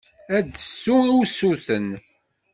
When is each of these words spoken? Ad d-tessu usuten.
Ad 0.37 0.45
d-tessu 0.49 0.97
usuten. 1.19 1.87